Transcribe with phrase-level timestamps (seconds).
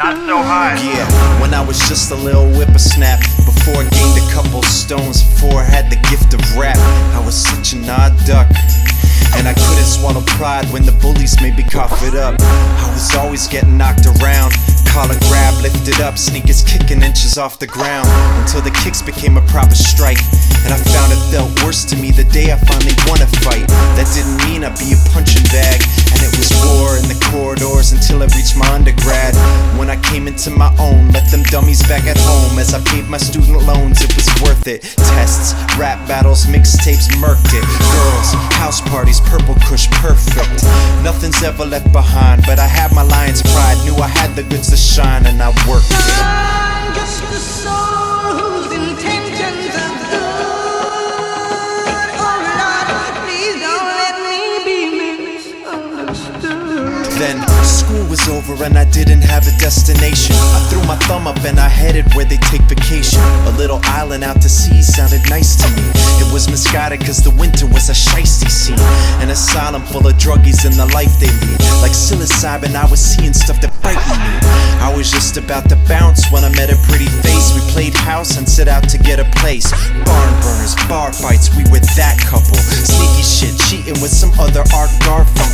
[0.00, 0.80] Not so high.
[0.80, 1.04] Yeah,
[1.44, 3.20] when I was just a little whippersnap.
[3.44, 6.80] Before I gained a couple stones, before I had the gift of rap,
[7.12, 8.48] I was such an odd duck.
[9.36, 12.40] And I couldn't swallow pride when the bullies made me cough it up.
[12.40, 14.56] I was always getting knocked around.
[14.88, 18.08] Collar grab, lifted up, sneakers kicking inches off the ground.
[18.40, 20.24] Until the kicks became a proper strike.
[20.64, 23.68] And I found it felt worse to me the day I finally won a fight.
[24.00, 25.84] That didn't mean I'd be a punching bag.
[26.40, 29.36] Was war in the corridors until I reached my undergrad.
[29.76, 32.58] When I came into my own, left them dummies back at home.
[32.58, 34.80] As I paid my student loans, it was worth it.
[35.12, 37.60] Tests, rap battles, mixtapes, murked it.
[37.92, 40.64] Girls, house parties, purple kush, perfect.
[41.04, 43.76] Nothing's ever left behind, but I had my lion's pride.
[43.84, 46.00] Knew I had the goods to shine, and I worked it.
[57.70, 60.34] School was over and I didn't have a destination.
[60.34, 63.22] I threw my thumb up and I headed where they take vacation.
[63.46, 65.86] A little island out to sea sounded nice to me.
[66.18, 68.82] It was misguided cause the winter was a shiesty scene.
[69.22, 71.60] An asylum full of druggies and the life they lead.
[71.80, 74.34] Like psilocybin, I was seeing stuff that frightened me.
[74.82, 77.54] I was just about to bounce when I met a pretty face.
[77.54, 79.70] We played house and set out to get a place.
[80.04, 82.58] Barn burners, bar fights, we were that couple.
[82.58, 85.49] Sneaky shit, cheating with some other Art Garfunkels.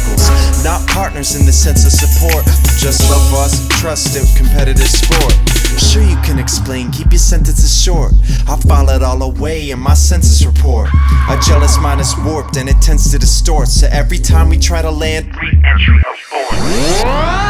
[0.76, 2.44] Not partners in the sense of support,
[2.76, 5.32] just love us, trust it, competitive sport.
[5.80, 8.12] Sure, you can explain, keep your sentences short.
[8.46, 10.90] I file it all away in my census report.
[11.30, 13.68] A jealous mind is warped and it tends to distort.
[13.68, 17.45] So every time we try to land, Re-entry of force.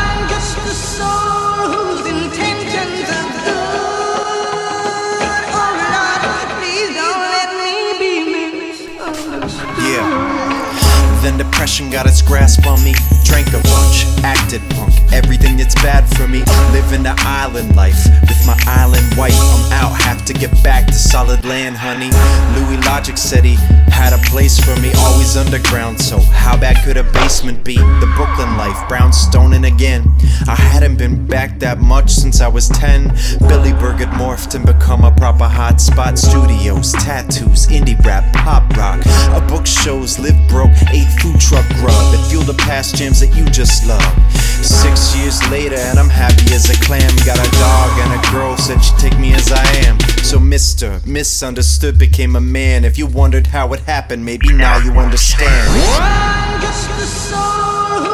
[11.27, 12.95] Then depression got its grasp on me.
[13.25, 16.45] Drank a bunch, acted punk, everything that's bad for me.
[16.71, 19.35] Living the island life with my island wife.
[19.35, 22.11] I'm out, have to get back to solid land, honey.
[22.55, 23.57] Louis Logic said he
[23.91, 26.01] had a place for me, always underground.
[26.01, 27.75] So how bad could a basement be?
[27.75, 30.05] The Brooklyn life, brownstoning again.
[30.47, 33.09] I hadn't been back that much since I was 10.
[33.49, 36.19] Billyburg had morphed and become a proper hotspot.
[36.19, 38.76] Studios, tattoos, indie rap, pop
[42.93, 44.03] jams that you just love.
[44.65, 47.09] Six years later, and I'm happy as a clam.
[47.25, 49.99] Got a dog and a girl, said she'd take me as I am.
[50.23, 51.05] So, Mr.
[51.07, 52.85] Misunderstood became a man.
[52.85, 55.71] If you wondered how it happened, maybe now you understand.
[55.99, 58.06] I'm just